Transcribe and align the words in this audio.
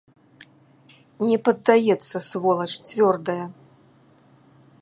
Не 1.31 1.37
паддаецца, 1.49 2.23
сволач, 2.31 2.69
цвёрдая. 2.87 3.41